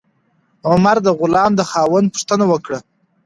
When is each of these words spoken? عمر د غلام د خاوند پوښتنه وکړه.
عمر 0.69 0.97
د 1.03 1.07
غلام 1.19 1.51
د 1.55 1.61
خاوند 1.71 2.07
پوښتنه 2.13 2.45
وکړه. 2.51 2.79